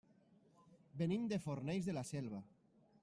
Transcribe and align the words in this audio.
Venim 1.01 1.27
de 1.33 1.39
Fornells 1.45 1.91
de 1.91 1.95
la 1.99 2.05
Selva. 2.15 2.41